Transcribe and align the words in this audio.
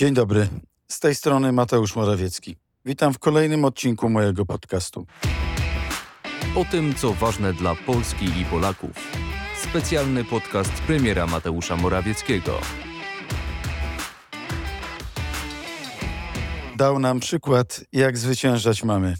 Dzień 0.00 0.14
dobry. 0.14 0.48
Z 0.88 1.00
tej 1.00 1.14
strony 1.14 1.52
Mateusz 1.52 1.96
Morawiecki. 1.96 2.56
Witam 2.84 3.14
w 3.14 3.18
kolejnym 3.18 3.64
odcinku 3.64 4.10
mojego 4.10 4.46
podcastu. 4.46 5.06
O 6.56 6.64
tym, 6.64 6.94
co 6.94 7.12
ważne 7.12 7.52
dla 7.52 7.74
Polski 7.74 8.24
i 8.24 8.44
Polaków. 8.44 8.90
Specjalny 9.62 10.24
podcast 10.24 10.72
premiera 10.72 11.26
Mateusza 11.26 11.76
Morawieckiego. 11.76 12.60
Dał 16.76 16.98
nam 16.98 17.20
przykład, 17.20 17.84
jak 17.92 18.18
zwyciężać 18.18 18.84
mamy. 18.84 19.14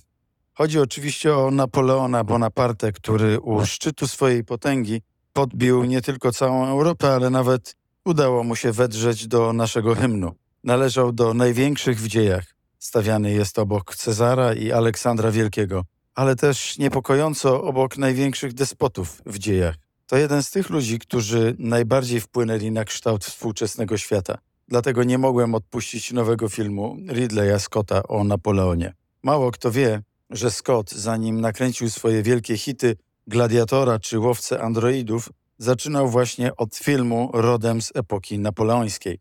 Chodzi 0.54 0.78
oczywiście 0.78 1.36
o 1.36 1.50
Napoleona 1.50 2.24
Bonaparte, 2.24 2.92
który 2.92 3.40
u 3.40 3.66
szczytu 3.66 4.08
swojej 4.08 4.44
potęgi 4.44 5.02
podbił 5.32 5.84
nie 5.84 6.02
tylko 6.02 6.32
całą 6.32 6.66
Europę, 6.66 7.14
ale 7.14 7.30
nawet 7.30 7.76
udało 8.04 8.44
mu 8.44 8.56
się 8.56 8.72
wedrzeć 8.72 9.26
do 9.26 9.52
naszego 9.52 9.94
hymnu. 9.94 10.39
Należał 10.64 11.12
do 11.12 11.34
największych 11.34 12.00
w 12.00 12.08
dziejach. 12.08 12.44
Stawiany 12.78 13.32
jest 13.32 13.58
obok 13.58 13.96
Cezara 13.96 14.54
i 14.54 14.72
Aleksandra 14.72 15.30
Wielkiego, 15.30 15.84
ale 16.14 16.36
też 16.36 16.78
niepokojąco 16.78 17.62
obok 17.62 17.98
największych 17.98 18.54
despotów 18.54 19.22
w 19.26 19.38
dziejach. 19.38 19.74
To 20.06 20.16
jeden 20.16 20.42
z 20.42 20.50
tych 20.50 20.70
ludzi, 20.70 20.98
którzy 20.98 21.56
najbardziej 21.58 22.20
wpłynęli 22.20 22.70
na 22.70 22.84
kształt 22.84 23.24
współczesnego 23.24 23.96
świata. 23.96 24.38
Dlatego 24.68 25.04
nie 25.04 25.18
mogłem 25.18 25.54
odpuścić 25.54 26.12
nowego 26.12 26.48
filmu 26.48 26.96
Ridleya 27.08 27.60
Scotta 27.60 28.02
o 28.02 28.24
Napoleonie. 28.24 28.94
Mało 29.22 29.50
kto 29.50 29.70
wie, 29.70 30.02
że 30.30 30.50
Scott, 30.50 30.90
zanim 30.90 31.40
nakręcił 31.40 31.90
swoje 31.90 32.22
wielkie 32.22 32.56
hity 32.56 32.96
Gladiatora 33.26 33.98
czy 33.98 34.18
Łowcę 34.18 34.62
Androidów, 34.62 35.28
zaczynał 35.58 36.08
właśnie 36.08 36.56
od 36.56 36.76
filmu 36.76 37.30
rodem 37.32 37.82
z 37.82 37.92
epoki 37.94 38.38
napoleońskiej. 38.38 39.18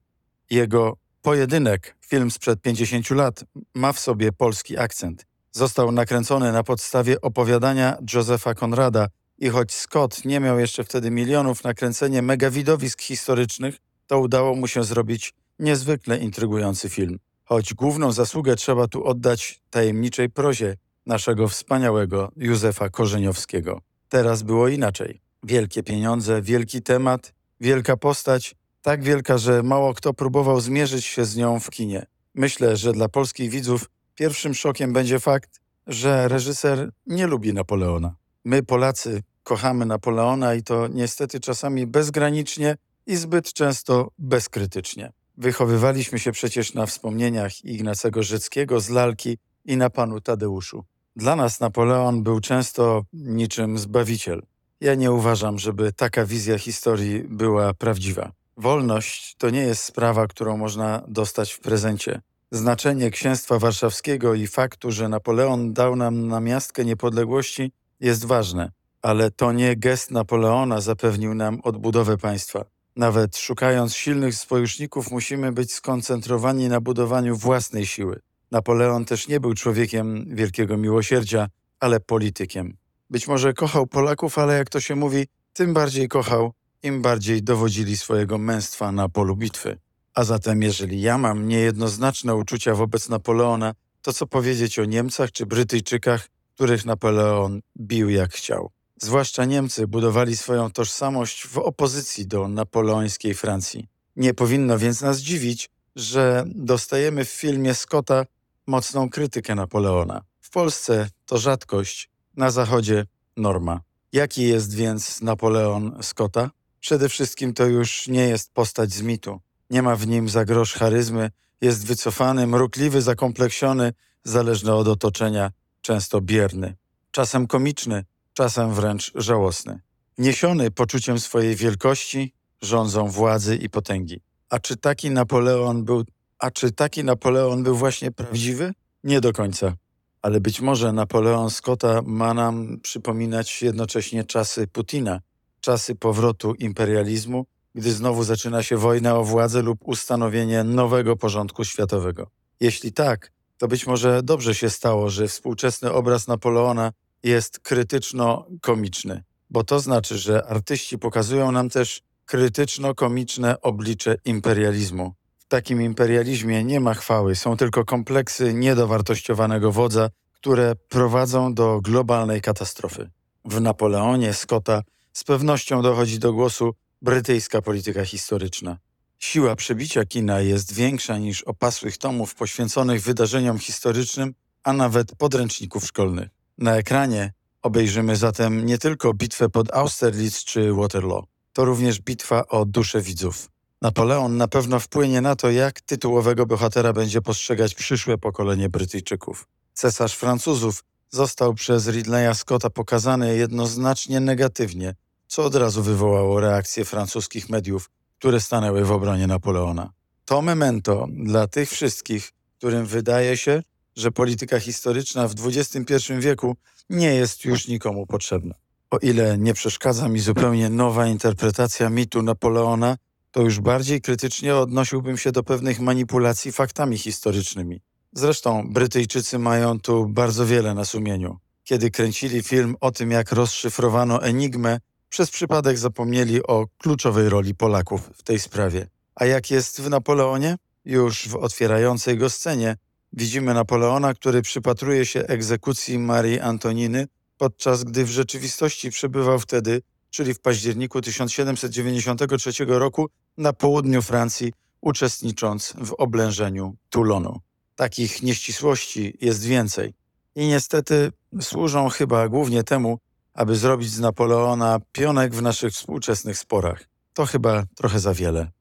Jego 0.50 0.98
Pojedynek, 1.22 1.96
film 2.06 2.32
sprzed 2.32 2.62
50 2.62 3.10
lat, 3.10 3.44
ma 3.76 3.94
w 3.94 4.00
sobie 4.00 4.32
polski 4.32 4.78
akcent. 4.78 5.26
Został 5.52 5.92
nakręcony 5.92 6.52
na 6.52 6.64
podstawie 6.64 7.22
opowiadania 7.22 7.98
Josepha 8.14 8.54
Conrada 8.54 9.08
i 9.38 9.50
choć 9.50 9.74
Scott 9.74 10.26
nie 10.26 10.40
miał 10.40 10.60
jeszcze 10.60 10.84
wtedy 10.84 11.12
milionów 11.12 11.64
na 11.64 11.74
kręcenie 11.74 12.22
megawidowisk 12.22 13.02
historycznych, 13.02 13.78
to 14.08 14.20
udało 14.20 14.56
mu 14.56 14.68
się 14.68 14.84
zrobić 14.84 15.34
niezwykle 15.60 16.18
intrygujący 16.18 16.90
film. 16.90 17.20
Choć 17.44 17.74
główną 17.74 18.12
zasługę 18.12 18.56
trzeba 18.56 18.88
tu 18.88 19.04
oddać 19.04 19.62
tajemniczej 19.70 20.30
prozie 20.30 20.78
naszego 21.06 21.48
wspaniałego 21.48 22.32
Józefa 22.36 22.90
Korzeniowskiego. 22.90 23.82
Teraz 24.10 24.44
było 24.44 24.68
inaczej. 24.68 25.22
Wielkie 25.44 25.84
pieniądze, 25.84 26.42
wielki 26.42 26.82
temat, 26.82 27.34
wielka 27.60 27.98
postać, 27.98 28.56
tak 28.90 29.04
wielka, 29.04 29.38
że 29.38 29.64
mało 29.64 29.94
kto 29.94 30.14
próbował 30.14 30.62
zmierzyć 30.62 31.06
się 31.06 31.26
z 31.26 31.36
nią 31.36 31.60
w 31.60 31.70
kinie. 31.70 32.06
Myślę, 32.36 32.78
że 32.78 32.94
dla 32.94 33.10
polskich 33.10 33.50
widzów 33.50 33.90
pierwszym 34.16 34.54
szokiem 34.54 34.94
będzie 34.94 35.20
fakt, 35.20 35.60
że 35.88 36.28
reżyser 36.28 36.92
nie 37.08 37.28
lubi 37.28 37.54
Napoleona. 37.54 38.16
My, 38.46 38.64
Polacy, 38.64 39.24
kochamy 39.44 39.86
Napoleona 39.86 40.56
i 40.56 40.64
to 40.64 40.88
niestety 40.88 41.40
czasami 41.40 41.88
bezgranicznie 41.88 42.76
i 43.08 43.16
zbyt 43.16 43.54
często 43.54 44.12
bezkrytycznie. 44.18 45.12
Wychowywaliśmy 45.38 46.20
się 46.20 46.32
przecież 46.32 46.74
na 46.74 46.86
wspomnieniach 46.86 47.66
Ignacego 47.66 48.24
Rzeckiego 48.24 48.80
z 48.80 48.90
lalki 48.90 49.38
i 49.66 49.78
na 49.78 49.90
panu 49.90 50.22
Tadeuszu. 50.22 50.84
Dla 51.16 51.36
nas 51.36 51.60
Napoleon 51.60 52.24
był 52.24 52.40
często 52.40 53.04
niczym 53.14 53.78
zbawiciel. 53.78 54.42
Ja 54.82 54.96
nie 54.96 55.12
uważam, 55.12 55.60
żeby 55.60 55.94
taka 55.94 56.26
wizja 56.26 56.60
historii 56.60 57.24
była 57.24 57.74
prawdziwa. 57.74 58.39
Wolność 58.60 59.36
to 59.38 59.50
nie 59.50 59.62
jest 59.62 59.84
sprawa, 59.84 60.28
którą 60.28 60.58
można 60.58 61.04
dostać 61.08 61.52
w 61.52 61.60
prezencie. 61.60 62.22
Znaczenie 62.52 63.12
księstwa 63.12 63.60
warszawskiego 63.60 64.34
i 64.34 64.48
faktu, 64.48 64.92
że 64.92 65.10
Napoleon 65.10 65.74
dał 65.74 65.96
nam 65.96 66.28
namiastkę 66.28 66.86
niepodległości 66.86 67.72
jest 68.00 68.26
ważne, 68.26 68.72
ale 69.02 69.32
to 69.32 69.52
nie 69.52 69.76
gest 69.76 70.12
Napoleona 70.12 70.82
zapewnił 70.82 71.34
nam 71.34 71.60
odbudowę 71.64 72.18
państwa. 72.18 72.66
Nawet 72.96 73.38
szukając 73.38 73.96
silnych 73.96 74.36
sojuszników, 74.36 75.12
musimy 75.12 75.52
być 75.52 75.74
skoncentrowani 75.74 76.68
na 76.68 76.82
budowaniu 76.82 77.36
własnej 77.36 77.86
siły. 77.86 78.20
Napoleon 78.52 79.06
też 79.06 79.28
nie 79.28 79.40
był 79.40 79.54
człowiekiem 79.54 80.26
wielkiego 80.36 80.78
miłosierdzia, 80.78 81.48
ale 81.80 82.00
politykiem. 82.00 82.78
Być 83.10 83.28
może 83.28 83.54
kochał 83.54 83.88
Polaków, 83.88 84.38
ale 84.38 84.58
jak 84.58 84.70
to 84.70 84.80
się 84.80 84.96
mówi, 84.96 85.28
tym 85.54 85.74
bardziej 85.74 86.08
kochał, 86.08 86.54
im 86.84 87.02
bardziej 87.02 87.44
dowodzili 87.44 87.98
swojego 87.98 88.38
męstwa 88.38 88.92
na 88.92 89.10
polu 89.10 89.36
bitwy. 89.36 89.78
A 90.14 90.24
zatem, 90.24 90.62
jeżeli 90.62 91.02
ja 91.02 91.18
mam 91.18 91.48
niejednoznaczne 91.48 92.36
uczucia 92.36 92.76
wobec 92.76 93.10
Napoleona, 93.10 93.74
to 94.02 94.14
co 94.14 94.28
powiedzieć 94.28 94.80
o 94.80 94.86
Niemcach 94.86 95.32
czy 95.32 95.46
Brytyjczykach, 95.46 96.28
których 96.56 96.86
Napoleon 96.86 97.62
bił 97.80 98.10
jak 98.10 98.34
chciał? 98.34 98.72
Zwłaszcza 99.02 99.46
Niemcy 99.46 99.88
budowali 99.88 100.38
swoją 100.38 100.72
tożsamość 100.72 101.48
w 101.48 101.58
opozycji 101.58 102.28
do 102.28 102.48
napoleońskiej 102.48 103.34
Francji. 103.34 103.88
Nie 104.16 104.34
powinno 104.34 104.78
więc 104.78 105.02
nas 105.02 105.20
dziwić, 105.20 105.70
że 105.96 106.44
dostajemy 106.48 107.26
w 107.26 107.30
filmie 107.30 107.74
Scotta 107.74 108.26
mocną 108.68 109.10
krytykę 109.10 109.56
Napoleona. 109.56 110.22
W 110.42 110.50
Polsce 110.50 111.10
to 111.26 111.38
rzadkość, 111.38 112.10
na 112.38 112.52
Zachodzie 112.52 113.06
norma. 113.38 113.82
Jaki 114.14 114.44
jest 114.44 114.76
więc 114.76 115.22
Napoleon 115.22 115.98
Scotta? 116.02 116.50
Przede 116.80 117.10
wszystkim 117.10 117.54
to 117.54 117.66
już 117.66 118.08
nie 118.08 118.28
jest 118.28 118.54
postać 118.54 118.92
z 118.92 119.02
mitu. 119.02 119.40
Nie 119.70 119.82
ma 119.82 119.96
w 119.96 120.08
nim 120.08 120.30
za 120.30 120.46
grosz 120.46 120.74
charyzmy, 120.74 121.32
jest 121.62 121.86
wycofany, 121.86 122.48
mrukliwy, 122.48 123.02
zakompleksiony, 123.02 123.94
zależny 124.24 124.74
od 124.74 124.88
otoczenia, 124.88 125.52
często 125.82 126.22
bierny. 126.22 126.76
Czasem 127.12 127.48
komiczny, 127.48 128.06
czasem 128.34 128.74
wręcz 128.74 129.12
żałosny. 129.16 129.80
Niesiony 130.18 130.72
poczuciem 130.72 131.20
swojej 131.20 131.56
wielkości, 131.56 132.34
rządzą 132.62 133.08
władzy 133.08 133.56
i 133.56 133.70
potęgi. 133.70 134.22
A 134.50 134.60
czy 134.60 134.78
taki 134.78 135.10
Napoleon 135.10 135.84
był, 135.84 136.04
a 136.40 136.52
czy 136.52 136.72
taki 136.72 137.04
Napoleon 137.04 137.64
był 137.64 137.76
właśnie 137.76 138.12
prawdziwy? 138.12 138.74
Nie 139.04 139.22
do 139.22 139.34
końca. 139.34 139.74
Ale 140.22 140.40
być 140.40 140.62
może 140.62 140.94
Napoleon 140.94 141.50
Scotta 141.50 142.02
ma 142.06 142.34
nam 142.34 142.80
przypominać 142.82 143.62
jednocześnie 143.62 144.24
czasy 144.24 144.68
Putina, 144.68 145.22
czasy 145.62 145.96
powrotu 145.96 146.54
imperializmu, 146.54 147.46
gdy 147.76 147.92
znowu 147.92 148.24
zaczyna 148.24 148.64
się 148.64 148.78
wojna 148.78 149.16
o 149.16 149.24
władzę 149.24 149.62
lub 149.62 149.80
ustanowienie 149.84 150.64
nowego 150.64 151.16
porządku 151.16 151.66
światowego. 151.66 152.30
Jeśli 152.60 152.94
tak, 152.94 153.32
to 153.58 153.68
być 153.68 153.88
może 153.88 154.24
dobrze 154.24 154.56
się 154.56 154.70
stało, 154.70 155.10
że 155.10 155.28
współczesny 155.28 155.92
obraz 155.92 156.28
Napoleona 156.28 156.92
jest 157.24 157.60
krytyczno-komiczny, 157.60 159.22
bo 159.50 159.64
to 159.64 159.80
znaczy, 159.80 160.18
że 160.18 160.46
artyści 160.46 160.98
pokazują 160.98 161.52
nam 161.52 161.70
też 161.70 162.02
krytyczno-komiczne 162.26 163.56
oblicze 163.62 164.16
imperializmu. 164.26 165.14
W 165.40 165.46
takim 165.46 165.82
imperializmie 165.82 166.64
nie 166.64 166.80
ma 166.80 166.94
chwały, 166.94 167.36
są 167.36 167.58
tylko 167.58 167.86
kompleksy 167.86 168.54
niedowartościowanego 168.54 169.72
wodza, 169.72 170.10
które 170.34 170.76
prowadzą 170.76 171.54
do 171.54 171.82
globalnej 171.82 172.42
katastrofy. 172.42 173.10
W 173.46 173.62
Napoleonie 173.62 174.34
Scotta 174.34 174.82
z 175.20 175.24
pewnością 175.24 175.82
dochodzi 175.82 176.20
do 176.20 176.34
głosu 176.34 176.74
brytyjska 177.02 177.62
polityka 177.62 178.06
historyczna. 178.06 178.78
Siła 179.20 179.56
przebicia 179.56 180.06
kina 180.06 180.42
jest 180.42 180.74
większa 180.74 181.18
niż 181.18 181.44
opasłych 181.44 181.98
tomów 181.98 182.36
poświęconych 182.36 183.02
wydarzeniom 183.02 183.60
historycznym, 183.60 184.34
a 184.64 184.74
nawet 184.74 185.16
podręczników 185.16 185.86
szkolnych. 185.86 186.30
Na 186.58 186.76
ekranie 186.76 187.34
obejrzymy 187.62 188.16
zatem 188.16 188.66
nie 188.66 188.78
tylko 188.78 189.14
bitwę 189.14 189.50
pod 189.50 189.74
Austerlitz 189.74 190.44
czy 190.44 190.74
Waterloo, 190.74 191.28
to 191.54 191.66
również 191.66 192.00
bitwa 192.02 192.48
o 192.48 192.66
duszę 192.66 193.02
widzów. 193.02 193.50
Napoleon 193.82 194.38
na 194.38 194.48
pewno 194.48 194.80
wpłynie 194.80 195.22
na 195.22 195.36
to, 195.36 195.52
jak 195.52 195.82
tytułowego 195.82 196.46
bohatera 196.46 196.94
będzie 196.94 197.22
postrzegać 197.22 197.76
przyszłe 197.76 198.18
pokolenie 198.18 198.70
Brytyjczyków. 198.70 199.48
Cesarz 199.74 200.14
Francuzów 200.16 200.84
został 201.10 201.54
przez 201.54 201.88
Ridleya 201.88 202.36
Scotta 202.36 202.70
pokazany 202.70 203.38
jednoznacznie 203.38 204.20
negatywnie, 204.20 204.96
co 205.30 205.44
od 205.46 205.56
razu 205.56 205.84
wywołało 205.84 206.40
reakcję 206.40 206.86
francuskich 206.86 207.50
mediów, 207.50 207.90
które 208.20 208.40
stanęły 208.40 208.86
w 208.86 208.92
obronie 208.92 209.28
Napoleona. 209.28 209.90
To 210.26 210.42
memento 210.42 211.08
dla 211.12 211.48
tych 211.48 211.70
wszystkich, 211.70 212.32
którym 212.58 212.86
wydaje 212.86 213.38
się, 213.38 213.64
że 213.96 214.12
polityka 214.12 214.60
historyczna 214.60 215.28
w 215.28 215.34
XXI 215.46 216.14
wieku 216.20 216.56
nie 216.90 217.16
jest 217.16 217.46
już 217.46 217.68
nikomu 217.68 218.06
potrzebna. 218.08 218.56
O 218.92 218.98
ile 218.98 219.38
nie 219.38 219.54
przeszkadza 219.54 220.10
mi 220.10 220.20
zupełnie 220.20 220.70
nowa 220.70 221.08
interpretacja 221.08 221.90
mitu 221.90 222.22
Napoleona, 222.22 222.98
to 223.32 223.42
już 223.42 223.60
bardziej 223.60 224.02
krytycznie 224.02 224.56
odnosiłbym 224.56 225.18
się 225.18 225.32
do 225.32 225.44
pewnych 225.44 225.80
manipulacji 225.80 226.52
faktami 226.52 226.98
historycznymi. 226.98 227.82
Zresztą 228.14 228.70
Brytyjczycy 228.70 229.40
mają 229.40 229.80
tu 229.80 230.08
bardzo 230.08 230.46
wiele 230.46 230.74
na 230.74 230.86
sumieniu. 230.86 231.38
Kiedy 231.64 231.92
kręcili 231.92 232.44
film 232.44 232.76
o 232.82 232.92
tym, 232.92 233.12
jak 233.12 233.32
rozszyfrowano 233.32 234.24
enigmę, 234.24 234.80
przez 235.10 235.32
przypadek 235.32 235.78
zapomnieli 235.78 236.44
o 236.44 236.68
kluczowej 236.78 237.30
roli 237.30 237.56
Polaków 237.56 238.10
w 238.16 238.24
tej 238.24 238.40
sprawie. 238.40 238.88
A 239.16 239.26
jak 239.26 239.52
jest 239.52 239.82
w 239.82 239.90
Napoleonie? 239.90 240.56
Już 240.86 241.28
w 241.28 241.36
otwierającej 241.36 242.18
go 242.18 242.30
scenie 242.30 242.76
widzimy 243.14 243.54
Napoleona, 243.54 244.14
który 244.14 244.42
przypatruje 244.42 245.06
się 245.06 245.20
egzekucji 245.20 246.00
Marii 246.00 246.40
Antoniny, 246.40 247.08
podczas 247.38 247.84
gdy 247.84 248.06
w 248.06 248.10
rzeczywistości 248.10 248.90
przebywał 248.92 249.40
wtedy, 249.40 249.82
czyli 250.10 250.34
w 250.34 250.40
październiku 250.40 251.02
1793 251.02 252.52
roku, 252.68 253.10
na 253.38 253.54
południu 253.54 254.02
Francji, 254.02 254.54
uczestnicząc 254.82 255.74
w 255.78 255.94
oblężeniu 255.94 256.76
Toulonu. 256.90 257.40
Takich 257.76 258.24
nieścisłości 258.24 259.18
jest 259.22 259.44
więcej 259.46 259.94
i 260.36 260.48
niestety 260.48 261.12
służą 261.42 261.90
chyba 261.90 262.30
głównie 262.30 262.64
temu, 262.64 263.00
aby 263.40 263.56
zrobić 263.56 263.90
z 263.90 264.00
Napoleona 264.00 264.80
pionek 264.92 265.36
w 265.36 265.42
naszych 265.42 265.74
współczesnych 265.74 266.38
sporach. 266.38 266.84
To 267.14 267.26
chyba 267.26 267.64
trochę 267.76 268.00
za 268.00 268.14
wiele. 268.14 268.52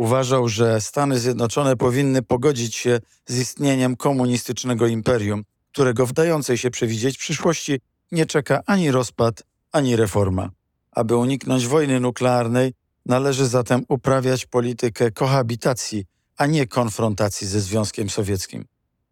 Uważał, 0.00 0.48
że 0.48 0.80
Stany 0.80 1.18
Zjednoczone 1.18 1.76
powinny 1.76 2.22
pogodzić 2.22 2.76
się 2.76 3.00
z 3.26 3.38
istnieniem 3.38 3.96
komunistycznego 3.96 4.86
imperium, 4.86 5.44
którego 5.72 6.06
w 6.06 6.12
dającej 6.12 6.58
się 6.58 6.70
przewidzieć 6.70 7.18
przyszłości 7.18 7.80
nie 8.12 8.26
czeka 8.26 8.60
ani 8.66 8.90
rozpad, 8.90 9.42
ani 9.72 9.96
reforma. 9.96 10.50
Aby 10.92 11.16
uniknąć 11.16 11.66
wojny 11.66 12.00
nuklearnej, 12.00 12.72
należy 13.06 13.46
zatem 13.46 13.84
uprawiać 13.88 14.46
politykę 14.46 15.10
kohabitacji, 15.10 16.04
a 16.36 16.46
nie 16.46 16.66
konfrontacji 16.66 17.46
ze 17.46 17.60
Związkiem 17.60 18.10
Sowieckim. 18.10 18.64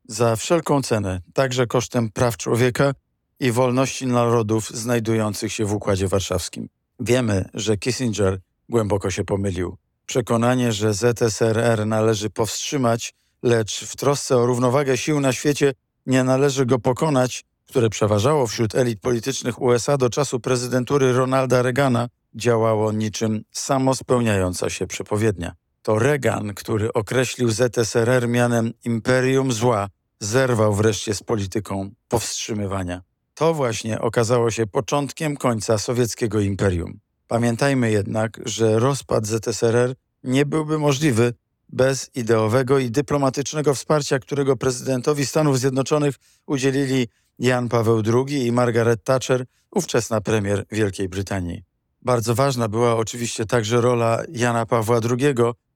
Za 0.09 0.37
wszelką 0.37 0.83
cenę, 0.83 1.21
także 1.35 1.67
kosztem 1.67 2.11
praw 2.11 2.37
człowieka 2.37 2.93
i 3.41 3.53
wolności 3.53 4.07
narodów 4.07 4.71
znajdujących 4.71 5.53
się 5.53 5.65
w 5.65 5.73
Układzie 5.73 6.09
Warszawskim. 6.09 6.69
Wiemy, 7.01 7.49
że 7.55 7.77
Kissinger 7.77 8.41
głęboko 8.69 9.11
się 9.11 9.25
pomylił. 9.25 9.77
Przekonanie, 10.09 10.73
że 10.73 10.95
ZSRR 10.95 11.87
należy 11.87 12.31
powstrzymać, 12.31 13.15
lecz 13.43 13.85
w 13.85 13.97
trosce 13.97 14.37
o 14.37 14.47
równowagę 14.47 14.99
sił 14.99 15.21
na 15.21 15.33
świecie 15.33 15.73
nie 16.07 16.25
należy 16.25 16.67
go 16.67 16.79
pokonać, 16.79 17.45
które 17.67 17.91
przeważało 17.91 18.47
wśród 18.47 18.75
elit 18.75 19.01
politycznych 19.01 19.63
USA 19.63 19.97
do 19.97 20.11
czasu 20.11 20.41
prezydentury 20.41 21.13
Ronalda 21.13 21.63
Reagana, 21.63 22.09
działało 22.35 22.93
niczym 22.93 23.43
samospełniająca 23.53 24.71
się 24.71 24.87
przepowiednia. 24.87 25.53
To 25.83 25.99
Reagan, 25.99 26.55
który 26.55 26.93
określił 26.93 27.51
ZSRR 27.51 28.29
mianem 28.29 28.73
imperium 28.85 29.53
zła, 29.53 29.89
zerwał 30.21 30.75
wreszcie 30.75 31.15
z 31.15 31.23
polityką 31.23 31.91
powstrzymywania. 32.09 33.03
To 33.35 33.55
właśnie 33.55 34.01
okazało 34.01 34.51
się 34.51 34.67
początkiem 34.67 35.37
końca 35.37 35.79
sowieckiego 35.79 36.41
imperium. 36.41 36.99
Pamiętajmy 37.29 37.91
jednak, 37.91 38.41
że 38.45 38.79
rozpad 38.79 39.27
ZSRR 39.27 39.95
nie 40.25 40.47
byłby 40.47 40.79
możliwy 40.79 41.35
bez 41.69 42.11
ideowego 42.15 42.79
i 42.79 42.91
dyplomatycznego 42.91 43.75
wsparcia, 43.75 44.19
którego 44.19 44.57
prezydentowi 44.57 45.27
Stanów 45.27 45.59
Zjednoczonych 45.59 46.15
udzielili 46.47 47.09
Jan 47.39 47.69
Paweł 47.69 48.03
II 48.15 48.47
i 48.47 48.53
Margaret 48.53 49.05
Thatcher, 49.05 49.45
ówczesna 49.71 50.21
premier 50.21 50.65
Wielkiej 50.71 51.09
Brytanii. 51.09 51.63
Bardzo 52.03 52.35
ważna 52.35 52.69
była 52.69 52.97
oczywiście 52.97 53.47
także 53.47 53.81
rola 53.81 54.23
Jana 54.33 54.67
Pawła 54.67 55.01
II 55.11 55.35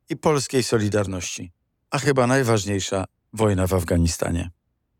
i 0.09 0.17
polskiej 0.17 0.63
Solidarności, 0.63 1.53
a 1.91 1.99
chyba 1.99 2.27
najważniejsza 2.27 3.05
wojna 3.33 3.67
w 3.67 3.75
Afganistanie. 3.75 4.51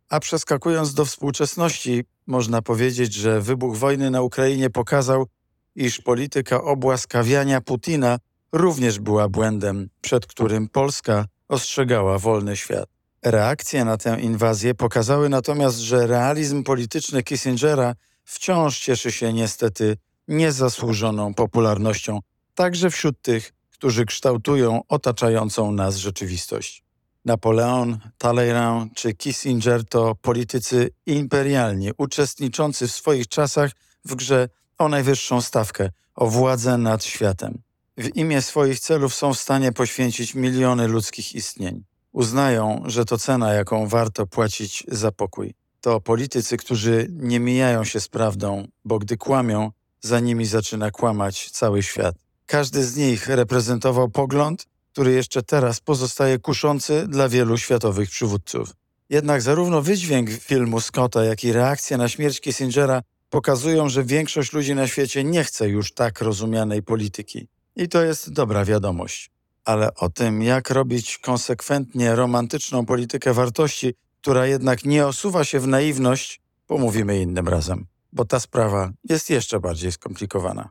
A 0.09 0.21
przeskakując 0.21 0.95
do 0.95 1.05
współczesności, 1.05 2.05
można 2.27 2.63
powiedzieć, 2.63 3.15
że 3.15 3.41
wybuch 3.41 3.77
wojny 3.77 4.11
na 4.11 4.23
Ukrainie 4.23 4.71
pokazał, 4.71 5.27
iż 5.75 6.01
polityka 6.01 6.63
obłaskawiania 6.63 7.61
Putina 7.61 8.19
również 8.53 8.99
była 8.99 9.29
błędem, 9.29 9.89
przed 10.01 10.27
którym 10.27 10.69
Polska 10.69 11.27
ostrzegała 11.49 12.19
wolny 12.19 12.57
świat. 12.57 12.89
Reakcje 13.23 13.85
na 13.85 13.97
tę 13.97 14.21
inwazję 14.21 14.75
pokazały 14.75 15.29
natomiast, 15.29 15.79
że 15.79 16.07
realizm 16.07 16.63
polityczny 16.63 17.23
Kissingera 17.23 17.95
wciąż 18.25 18.81
cieszy 18.81 19.13
się 19.13 19.33
niestety 19.33 19.97
niezasłużoną 20.29 21.35
popularnością, 21.35 22.21
także 22.55 22.91
wśród 22.91 23.23
tych, 23.23 23.53
którzy 23.71 24.07
kształtują 24.07 24.81
otaczającą 24.89 25.73
nas 25.73 25.97
rzeczywistość. 25.97 26.85
Napoleon, 27.25 27.99
Talleyrand 28.19 28.95
czy 28.95 29.15
Kissinger 29.15 29.85
to 29.85 30.15
politycy 30.15 30.91
imperialni, 31.07 31.91
uczestniczący 31.99 32.89
w 32.89 32.93
swoich 32.93 33.29
czasach 33.29 33.71
w 34.05 34.15
grze 34.15 34.49
o 34.79 34.89
najwyższą 34.89 35.41
stawkę, 35.41 35.91
o 36.15 36.27
władzę 36.27 36.79
nad 36.79 37.05
światem. 37.05 37.63
W 37.97 38.17
imię 38.17 38.43
swoich 38.43 38.81
celów 38.81 39.15
są 39.15 39.35
w 39.35 39.39
stanie 39.39 39.73
poświęcić 39.73 40.35
miliony 40.35 40.89
ludzkich 40.89 41.35
istnień. 41.35 41.85
Uznają, 42.13 42.83
że 42.87 43.05
to 43.05 43.19
cena, 43.19 43.53
jaką 43.53 43.89
warto 43.89 44.27
płacić 44.27 44.85
za 44.89 45.13
pokój. 45.13 45.55
To 45.81 46.01
politycy, 46.01 46.57
którzy 46.57 47.07
nie 47.11 47.41
mijają 47.41 47.85
się 47.85 48.01
z 48.01 48.09
prawdą, 48.09 48.69
bo 48.85 48.99
gdy 48.99 49.17
kłamią, 49.17 49.71
za 50.01 50.21
nimi 50.21 50.47
zaczyna 50.47 50.91
kłamać 50.91 51.51
cały 51.51 51.83
świat. 51.83 52.17
Każdy 52.47 52.85
z 52.85 52.97
nich 52.97 53.29
reprezentował 53.29 54.11
pogląd, 54.11 54.67
który 54.93 55.13
jeszcze 55.13 55.43
teraz 55.43 55.81
pozostaje 55.81 56.39
kuszący 56.39 57.07
dla 57.09 57.29
wielu 57.29 57.59
światowych 57.59 58.11
przywódców. 58.11 58.75
Jednak 59.11 59.43
zarówno 59.43 59.83
wydźwięk 59.83 60.31
filmu 60.31 60.81
Scotta, 60.81 61.25
jak 61.25 61.45
i 61.45 61.53
reakcja 61.53 61.97
na 61.97 62.09
śmierć 62.09 62.41
Kissingera 62.41 63.03
pokazują, 63.31 63.89
że 63.89 64.05
większość 64.05 64.53
ludzi 64.53 64.75
na 64.75 64.87
świecie 64.87 65.25
nie 65.25 65.45
chce 65.45 65.69
już 65.69 65.93
tak 65.93 66.21
rozumianej 66.21 66.83
polityki. 66.83 67.49
I 67.77 67.89
to 67.89 68.03
jest 68.03 68.33
dobra 68.33 68.65
wiadomość. 68.65 69.31
Ale 69.65 69.95
o 69.95 70.09
tym, 70.09 70.43
jak 70.43 70.71
robić 70.71 71.19
konsekwentnie 71.19 72.15
romantyczną 72.17 72.87
politykę 72.87 73.35
wartości, 73.35 73.95
która 74.21 74.47
jednak 74.47 74.85
nie 74.85 75.07
osuwa 75.07 75.45
się 75.45 75.61
w 75.61 75.67
naiwność, 75.67 76.41
pomówimy 76.67 77.21
innym 77.21 77.49
razem, 77.49 77.87
bo 78.13 78.25
ta 78.25 78.41
sprawa 78.41 78.93
jest 79.05 79.31
jeszcze 79.31 79.61
bardziej 79.61 79.93
skomplikowana. 79.93 80.71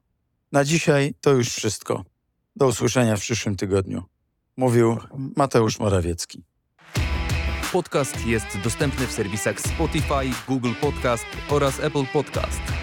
Na 0.52 0.64
dzisiaj 0.64 1.14
to 1.22 1.32
już 1.32 1.50
wszystko. 1.50 2.04
Do 2.56 2.68
usłyszenia 2.68 3.18
w 3.18 3.22
przyszłym 3.22 3.56
tygodniu. 3.56 4.04
Mówił 4.58 4.98
Mateusz 5.36 5.80
Morawiecki. 5.80 6.44
Podcast 7.72 8.26
jest 8.26 8.48
dostępny 8.64 9.08
w 9.08 9.12
serwisach 9.12 9.62
Spotify, 9.62 10.46
Google 10.48 10.74
Podcast 10.82 11.26
oraz 11.50 11.80
Apple 11.80 12.06
Podcast. 12.14 12.81